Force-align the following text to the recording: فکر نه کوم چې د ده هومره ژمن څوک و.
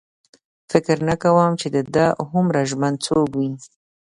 فکر 0.71 0.95
نه 1.09 1.15
کوم 1.23 1.51
چې 1.61 1.67
د 1.75 1.77
ده 1.95 2.07
هومره 2.31 2.61
ژمن 2.69 2.93
څوک 3.05 3.29
و. 3.35 3.39